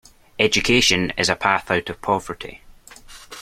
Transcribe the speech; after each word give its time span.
Education 0.39 1.13
is 1.15 1.29
a 1.29 1.35
path 1.35 1.69
out 1.69 1.87
of 1.87 2.01
poverty. 2.01 2.63